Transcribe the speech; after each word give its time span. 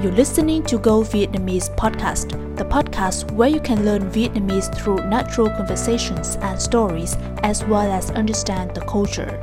You're 0.00 0.12
listening 0.12 0.62
to 0.66 0.78
Go 0.78 1.02
Vietnamese 1.02 1.74
podcast, 1.74 2.30
the 2.56 2.64
podcast 2.64 3.32
where 3.32 3.48
you 3.48 3.58
can 3.58 3.84
learn 3.84 4.08
Vietnamese 4.12 4.72
through 4.72 5.04
natural 5.08 5.50
conversations 5.50 6.36
and 6.36 6.62
stories, 6.62 7.16
as 7.42 7.64
well 7.64 7.90
as 7.90 8.12
understand 8.12 8.76
the 8.76 8.82
culture. 8.82 9.42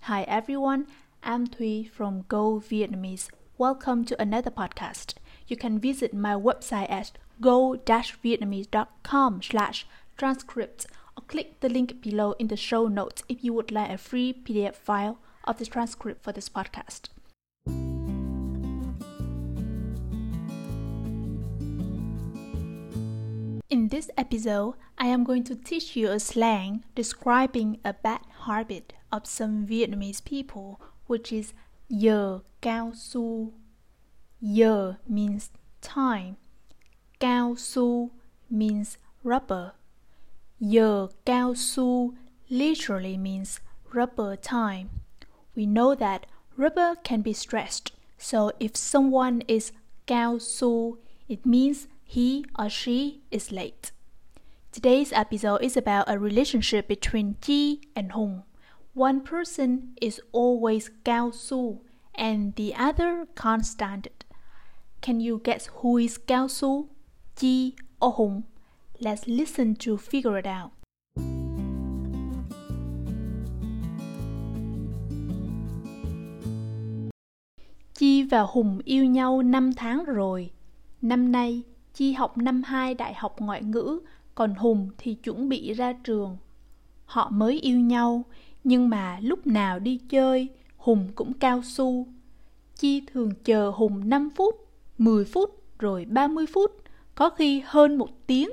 Hi 0.00 0.24
everyone, 0.24 0.88
I'm 1.22 1.46
Thuy 1.46 1.88
from 1.88 2.24
Go 2.26 2.58
Vietnamese. 2.58 3.28
Welcome 3.56 4.04
to 4.06 4.20
another 4.20 4.50
podcast. 4.50 5.14
You 5.46 5.56
can 5.56 5.78
visit 5.78 6.12
my 6.12 6.34
website 6.34 6.90
at 6.90 7.12
go-vietnamese.com 7.40 9.42
slash 9.42 9.86
transcript 10.16 10.86
or 11.16 11.22
click 11.28 11.60
the 11.60 11.68
link 11.68 12.02
below 12.02 12.32
in 12.32 12.48
the 12.48 12.56
show 12.56 12.88
notes 12.88 13.22
if 13.28 13.44
you 13.44 13.52
would 13.52 13.70
like 13.70 13.92
a 13.92 13.96
free 13.96 14.32
PDF 14.32 14.74
file 14.74 15.20
of 15.44 15.58
the 15.58 15.66
transcript 15.66 16.24
for 16.24 16.32
this 16.32 16.48
podcast. 16.48 17.10
This 23.92 24.10
episode, 24.16 24.72
I 24.96 25.08
am 25.08 25.22
going 25.22 25.44
to 25.44 25.54
teach 25.54 25.96
you 25.96 26.08
a 26.08 26.18
slang 26.18 26.82
describing 26.94 27.78
a 27.84 27.92
bad 27.92 28.22
habit 28.46 28.94
of 29.12 29.26
some 29.26 29.66
Vietnamese 29.66 30.24
people, 30.24 30.80
which 31.06 31.30
is 31.30 31.52
giờ 31.90 32.40
cao 32.62 32.94
su. 32.94 33.52
Giờ 34.40 34.96
means 35.06 35.50
time. 35.82 36.38
Cao 37.20 37.54
su 37.58 38.12
means 38.48 38.96
rubber. 39.22 39.72
Giờ 40.58 41.08
cao 41.26 41.54
su 41.54 42.14
literally 42.48 43.18
means 43.18 43.60
rubber 43.92 44.36
time. 44.36 44.88
We 45.54 45.66
know 45.66 45.94
that 45.94 46.24
rubber 46.56 46.96
can 47.04 47.20
be 47.20 47.34
stretched, 47.34 47.92
so 48.16 48.52
if 48.58 48.74
someone 48.74 49.42
is 49.48 49.72
cao 50.06 50.40
su, 50.40 50.96
it 51.28 51.44
means 51.44 51.88
he 52.04 52.44
or 52.58 52.68
she 52.68 53.22
is 53.30 53.52
late. 53.52 53.92
Today's 54.72 55.12
episode 55.12 55.62
is 55.62 55.76
about 55.76 56.08
a 56.08 56.18
relationship 56.18 56.88
between 56.88 57.36
Chi 57.40 57.78
and 57.94 58.12
Hùng. 58.12 58.42
One 58.94 59.20
person 59.20 59.94
is 60.00 60.20
always 60.32 60.90
Gao 61.04 61.30
Su 61.30 61.80
and 62.14 62.54
the 62.56 62.74
other 62.74 63.26
can't 63.36 63.66
stand 63.66 64.06
it. 64.06 64.24
Can 65.00 65.20
you 65.20 65.40
guess 65.42 65.68
who 65.80 65.98
is 65.98 66.18
Gao 66.18 66.46
Su? 66.46 66.88
Chi 67.38 67.72
or 68.00 68.14
Hùng? 68.14 68.44
Let's 69.00 69.26
listen 69.26 69.76
to 69.76 69.96
figure 69.96 70.38
it 70.38 70.46
out. 70.46 70.72
Chi 77.98 78.22
và 78.22 78.42
Hùng 78.42 78.80
yêu 78.84 79.04
nhau 79.04 79.42
5 79.52 79.72
tháng 79.72 80.04
rồi. 80.04 80.50
Năm 81.02 81.32
nay, 81.32 81.62
Chi 81.94 82.12
học 82.12 82.38
năm 82.38 82.62
2 82.62 82.94
đại 82.94 83.14
học 83.14 83.36
ngoại 83.38 83.62
ngữ, 83.62 84.00
còn 84.34 84.54
Hùng 84.54 84.88
thì 84.98 85.14
chuẩn 85.14 85.48
bị 85.48 85.72
ra 85.72 85.92
trường. 85.92 86.36
Họ 87.04 87.30
mới 87.30 87.60
yêu 87.60 87.80
nhau, 87.80 88.24
nhưng 88.64 88.88
mà 88.88 89.18
lúc 89.22 89.46
nào 89.46 89.78
đi 89.78 90.00
chơi, 90.08 90.48
Hùng 90.76 91.08
cũng 91.14 91.32
cao 91.32 91.62
su. 91.62 92.06
Chi 92.76 93.02
thường 93.12 93.30
chờ 93.44 93.70
Hùng 93.70 94.08
5 94.08 94.30
phút, 94.36 94.54
10 94.98 95.24
phút, 95.24 95.62
rồi 95.78 96.04
30 96.04 96.46
phút, 96.46 96.70
có 97.14 97.30
khi 97.30 97.62
hơn 97.66 97.98
một 97.98 98.26
tiếng. 98.26 98.50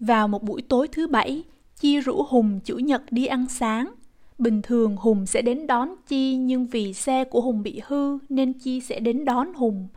Vào 0.00 0.28
một 0.28 0.42
buổi 0.42 0.62
tối 0.62 0.88
thứ 0.88 1.06
bảy, 1.06 1.44
Chi 1.76 2.00
rủ 2.00 2.22
Hùng 2.28 2.60
chủ 2.64 2.78
nhật 2.78 3.02
đi 3.10 3.26
ăn 3.26 3.46
sáng. 3.48 3.94
Bình 4.38 4.62
thường 4.62 4.96
Hùng 4.96 5.26
sẽ 5.26 5.42
đến 5.42 5.66
đón 5.66 5.94
Chi 6.06 6.36
nhưng 6.36 6.66
vì 6.66 6.92
xe 6.92 7.24
của 7.24 7.40
Hùng 7.40 7.62
bị 7.62 7.80
hư 7.86 8.18
nên 8.28 8.52
Chi 8.52 8.80
sẽ 8.80 9.00
đến 9.00 9.24
đón 9.24 9.54
Hùng. 9.54 9.88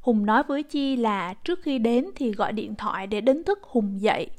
Hùng 0.00 0.26
nói 0.26 0.42
với 0.42 0.62
Chi 0.62 0.96
là 0.96 1.34
trước 1.34 1.62
khi 1.62 1.78
đến 1.78 2.06
thì 2.16 2.32
gọi 2.32 2.52
điện 2.52 2.74
thoại 2.74 3.06
để 3.06 3.20
đánh 3.20 3.44
thức 3.44 3.58
Hùng 3.62 4.00
dậy. 4.00 4.30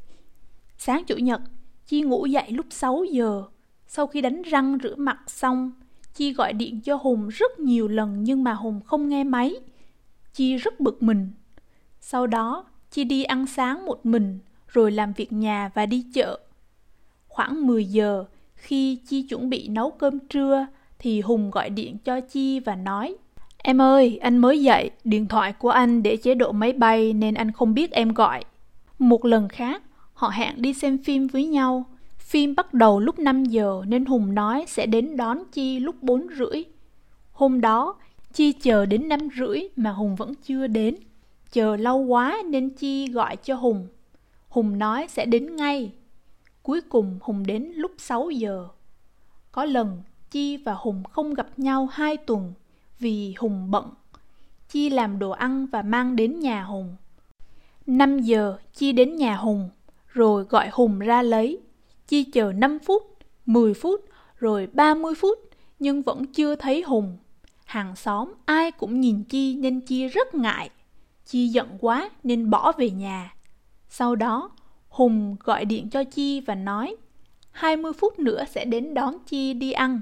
Sáng 0.77 1.04
chủ 1.08 1.16
nhật, 1.16 1.42
Chi 1.86 2.02
ngủ 2.02 2.26
dậy 2.26 2.52
lúc 2.52 2.66
6 2.70 3.04
giờ. 3.04 3.44
Sau 3.88 4.08
khi 4.08 4.22
đánh 4.22 4.42
răng 4.42 4.77
rửa 4.83 4.95
mặt 4.95 5.17
xong, 5.27 5.72
Chi 6.14 6.33
gọi 6.33 6.54
điện 6.54 6.82
cho 6.82 6.95
Hùng 6.95 7.27
rất 7.27 7.60
nhiều 7.60 7.88
lần 7.88 8.23
nhưng 8.23 8.44
mà 8.44 8.54
Hùng 8.54 8.82
không 8.86 9.10
nghe 9.10 9.23
máy. 9.23 9.55
Chi 10.33 10.55
rất 10.55 10.80
bực 10.80 11.04
mình. 11.04 11.32
Sau 11.99 12.28
đó, 12.28 12.66
Chi 12.92 13.04
đi 13.04 13.23
ăn 13.23 13.45
sáng 13.45 13.86
một 13.86 14.05
mình, 14.05 14.39
rồi 14.67 14.92
làm 14.92 15.14
việc 15.14 15.33
nhà 15.33 15.72
và 15.73 15.86
đi 15.86 16.05
chợ. 16.14 16.39
Khoảng 17.28 17.67
10 17.67 17.86
giờ, 17.86 18.26
khi 18.55 18.95
Chi 18.95 19.22
chuẩn 19.23 19.49
bị 19.49 19.67
nấu 19.67 19.92
cơm 19.92 20.20
trưa, 20.20 20.67
thì 20.99 21.22
Hùng 21.22 21.52
gọi 21.52 21.70
điện 21.70 21.98
cho 21.98 22.22
Chi 22.22 22.60
và 22.60 22.76
nói 22.76 23.16
Em 23.64 23.82
ơi, 23.82 24.20
anh 24.22 24.38
mới 24.38 24.61
dậy, 24.61 24.92
điện 25.04 25.27
thoại 25.27 25.54
của 25.54 25.70
anh 25.70 26.04
để 26.04 26.17
chế 26.17 26.36
độ 26.36 26.52
máy 26.52 26.73
bay 26.73 27.14
nên 27.14 27.33
anh 27.33 27.52
không 27.52 27.73
biết 27.73 27.92
em 27.92 28.14
gọi. 28.14 28.44
Một 28.99 29.26
lần 29.26 29.49
khác, 29.49 29.83
họ 30.14 30.30
hẹn 30.30 30.61
đi 30.61 30.73
xem 30.73 30.98
phim 30.98 31.27
với 31.27 31.45
nhau. 31.45 31.86
Phim 32.17 32.55
bắt 32.55 32.73
đầu 32.73 32.99
lúc 32.99 33.20
5 33.20 33.45
giờ 33.45 33.82
nên 33.88 34.05
Hùng 34.05 34.36
nói 34.36 34.66
sẽ 34.67 34.86
đến 34.86 35.17
đón 35.17 35.44
Chi 35.52 35.80
lúc 35.80 36.04
4 36.04 36.27
rưỡi. 36.38 36.64
Hôm 37.32 37.61
đó, 37.61 37.95
Chi 38.33 38.52
chờ 38.52 38.86
đến 38.86 39.10
5 39.10 39.20
rưỡi 39.38 39.61
mà 39.76 39.92
Hùng 39.92 40.16
vẫn 40.16 40.33
chưa 40.43 40.67
đến. 40.67 40.95
Chờ 41.52 41.76
lâu 41.76 41.98
quá 41.98 42.38
nên 42.45 42.70
Chi 42.70 43.08
gọi 43.08 43.36
cho 43.36 43.55
Hùng. 43.55 43.88
Hùng 44.49 44.80
nói 44.80 45.08
sẽ 45.10 45.26
đến 45.26 45.55
ngay. 45.55 45.92
Cuối 46.64 46.82
cùng 46.82 47.20
Hùng 47.22 47.45
đến 47.45 47.72
lúc 47.76 47.92
6 47.98 48.30
giờ. 48.30 48.67
Có 49.52 49.66
lần 49.66 50.02
Chi 50.32 50.58
và 50.58 50.73
Hùng 50.73 51.04
không 51.04 51.33
gặp 51.33 51.48
nhau 51.58 51.89
2 51.92 52.17
tuần 52.17 52.54
vì 53.02 53.34
Hùng 53.38 53.72
bận. 53.72 53.89
Chi 54.70 54.89
làm 54.89 55.20
đồ 55.20 55.30
ăn 55.30 55.66
và 55.66 55.82
mang 55.82 56.16
đến 56.16 56.39
nhà 56.39 56.64
Hùng. 56.64 56.95
5 57.88 58.20
giờ 58.20 58.58
Chi 58.73 58.92
đến 58.92 59.16
nhà 59.16 59.36
Hùng, 59.36 59.70
rồi 60.08 60.44
gọi 60.44 60.70
Hùng 60.72 61.00
ra 61.00 61.22
lấy. 61.22 61.60
Chi 62.08 62.23
chờ 62.23 62.52
5 62.52 62.80
phút, 62.86 63.04
10 63.45 63.73
phút, 63.73 64.06
rồi 64.38 64.67
30 64.73 65.14
phút, 65.16 65.40
nhưng 65.80 66.02
vẫn 66.02 66.26
chưa 66.26 66.56
thấy 66.56 66.82
Hùng. 66.82 67.17
Hàng 67.66 67.95
xóm 67.95 68.34
ai 68.45 68.72
cũng 68.72 69.02
nhìn 69.02 69.23
Chi 69.23 69.56
nên 69.56 69.82
Chi 69.82 70.08
rất 70.08 70.36
ngại. 70.36 70.70
Chi 71.26 71.48
giận 71.48 71.67
quá 71.80 72.10
nên 72.23 72.50
bỏ 72.50 72.72
về 72.72 72.90
nhà. 72.90 73.34
Sau 73.90 74.16
đó, 74.16 74.52
Hùng 74.90 75.36
gọi 75.40 75.66
điện 75.66 75.90
cho 75.90 76.04
Chi 76.04 76.42
và 76.42 76.56
nói 76.56 76.95
20 77.52 77.94
phút 77.94 78.20
nữa 78.20 78.44
sẽ 78.52 78.66
đến 78.66 78.94
đón 78.94 79.17
Chi 79.26 79.54
đi 79.54 79.72
ăn. 79.72 80.02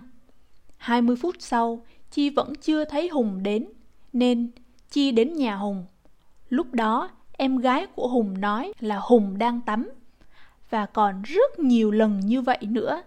20 0.78 1.16
phút 1.16 1.36
sau, 1.40 1.86
Chi 2.12 2.30
vẫn 2.30 2.54
chưa 2.62 2.86
thấy 2.86 3.08
Hùng 3.08 3.44
đến, 3.44 3.66
nên 4.14 4.52
Chi 4.92 5.12
đến 5.12 5.34
nhà 5.34 5.56
Hùng. 5.56 5.86
Lúc 6.50 6.74
đó, 6.74 7.10
em 7.32 7.58
gái 7.58 7.86
của 7.86 8.08
Hùng 8.08 8.42
nói 8.42 8.74
là 8.80 9.00
Hùng 9.04 9.38
đang 9.38 9.62
tắm. 9.62 9.90
Và 10.70 10.86
còn 10.86 11.22
rất 11.22 11.60
nhiều 11.60 11.92
lần 11.92 12.20
như 12.20 12.42
vậy 12.42 12.60
nữa. 12.62 13.02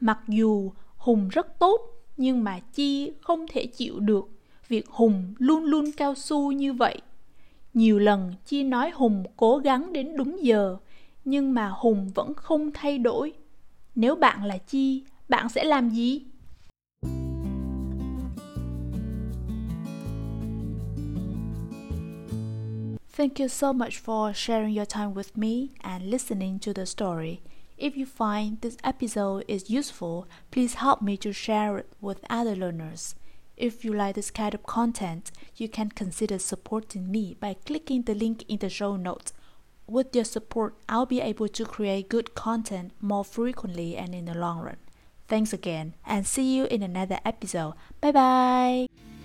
Mặc 0.00 0.18
dù 0.28 0.72
Hùng 0.96 1.28
rất 1.28 1.58
tốt, 1.58 1.80
nhưng 2.16 2.44
mà 2.44 2.60
Chi 2.60 3.12
không 3.20 3.46
thể 3.48 3.66
chịu 3.66 4.00
được 4.00 4.28
việc 4.68 4.88
Hùng 4.88 5.34
luôn 5.38 5.64
luôn 5.64 5.92
cao 5.96 6.14
su 6.14 6.52
như 6.52 6.72
vậy. 6.72 7.00
Nhiều 7.74 7.98
lần 7.98 8.34
Chi 8.44 8.62
nói 8.62 8.90
Hùng 8.90 9.24
cố 9.36 9.58
gắng 9.58 9.92
đến 9.92 10.16
đúng 10.16 10.44
giờ, 10.44 10.76
nhưng 11.24 11.54
mà 11.54 11.68
Hùng 11.68 12.10
vẫn 12.14 12.34
không 12.34 12.70
thay 12.74 12.98
đổi. 12.98 13.32
Nếu 13.94 14.16
bạn 14.16 14.44
là 14.44 14.58
Chi, 14.58 15.02
bạn 15.28 15.48
sẽ 15.48 15.64
làm 15.64 15.90
gì? 15.90 16.22
Thank 23.16 23.40
you 23.40 23.48
so 23.48 23.72
much 23.72 23.96
for 23.96 24.34
sharing 24.34 24.74
your 24.74 24.84
time 24.84 25.14
with 25.14 25.38
me 25.38 25.72
and 25.80 26.10
listening 26.10 26.58
to 26.58 26.74
the 26.74 26.84
story. 26.84 27.40
If 27.78 27.96
you 27.96 28.04
find 28.04 28.60
this 28.60 28.76
episode 28.84 29.46
is 29.48 29.70
useful, 29.70 30.28
please 30.50 30.74
help 30.74 31.00
me 31.00 31.16
to 31.16 31.32
share 31.32 31.78
it 31.78 31.90
with 32.02 32.20
other 32.28 32.54
learners. 32.54 33.14
If 33.56 33.86
you 33.86 33.94
like 33.94 34.16
this 34.16 34.30
kind 34.30 34.52
of 34.52 34.66
content, 34.66 35.30
you 35.56 35.66
can 35.66 35.88
consider 35.92 36.38
supporting 36.38 37.10
me 37.10 37.38
by 37.40 37.56
clicking 37.64 38.02
the 38.02 38.14
link 38.14 38.44
in 38.48 38.58
the 38.58 38.68
show 38.68 38.96
notes. 38.96 39.32
With 39.86 40.14
your 40.14 40.26
support, 40.26 40.74
I'll 40.86 41.06
be 41.06 41.22
able 41.22 41.48
to 41.48 41.64
create 41.64 42.10
good 42.10 42.34
content 42.34 42.92
more 43.00 43.24
frequently 43.24 43.96
and 43.96 44.14
in 44.14 44.26
the 44.26 44.36
long 44.36 44.60
run. 44.60 44.76
Thanks 45.26 45.54
again, 45.54 45.94
and 46.04 46.26
see 46.26 46.54
you 46.54 46.66
in 46.66 46.82
another 46.82 47.20
episode. 47.24 47.76
Bye 48.02 48.12
bye! 48.12 49.15